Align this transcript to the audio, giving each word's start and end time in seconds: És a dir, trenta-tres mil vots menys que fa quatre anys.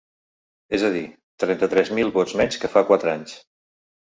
És 0.77 0.85
a 0.87 0.89
dir, 0.95 1.03
trenta-tres 1.43 1.93
mil 1.99 2.09
vots 2.17 2.35
menys 2.41 2.59
que 2.65 2.71
fa 2.79 2.85
quatre 2.91 3.15
anys. 3.15 3.37